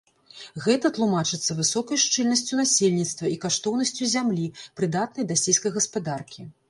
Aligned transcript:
Гэта 0.67 0.89
тлумачыцца 0.97 1.57
высокай 1.59 1.99
шчыльнасцю 2.03 2.53
насельніцтва 2.61 3.25
і 3.35 3.37
каштоўнасцю 3.45 4.09
зямлі, 4.17 4.51
прыдатнай 4.83 5.29
для 5.29 5.41
сельскай 5.43 5.71
гаспадаркі. 5.81 6.41